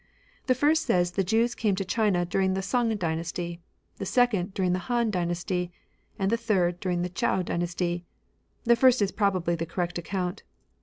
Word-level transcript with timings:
The 0.47 0.55
first 0.55 0.87
says 0.87 1.11
the 1.11 1.23
Jews 1.23 1.53
came 1.53 1.75
to 1.75 1.85
China 1.85 2.25
during 2.25 2.55
the 2.55 2.63
Sung 2.63 2.97
dynasty; 2.97 3.61
the 3.97 4.05
second, 4.07 4.55
during 4.55 4.73
the 4.73 4.87
Han 4.89 5.11
dynasty; 5.11 5.71
and 6.17 6.31
the 6.31 6.37
third, 6.41 6.79
during 6.79 7.03
the 7.03 7.09
Chou 7.09 7.43
dynasty. 7.43 8.03
The 8.63 8.75
first 8.75 9.03
is 9.03 9.11
probably 9.11 9.53
the 9.53 9.67
correct 9.67 9.99
account. 9.99 10.41